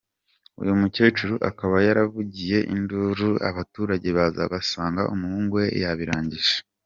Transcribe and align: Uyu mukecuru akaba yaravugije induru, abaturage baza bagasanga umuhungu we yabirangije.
Uyu 0.61 0.73
mukecuru 0.81 1.35
akaba 1.49 1.75
yaravugije 1.87 2.57
induru, 2.75 3.29
abaturage 3.49 4.07
baza 4.17 4.41
bagasanga 4.43 5.01
umuhungu 5.13 5.53
we 5.59 5.65
yabirangije. 5.81 6.55